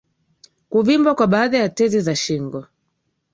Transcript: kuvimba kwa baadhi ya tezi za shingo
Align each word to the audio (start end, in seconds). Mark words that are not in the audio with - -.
kuvimba 0.69 1.15
kwa 1.15 1.27
baadhi 1.27 1.55
ya 1.57 1.69
tezi 1.69 2.01
za 2.01 2.15
shingo 2.15 2.65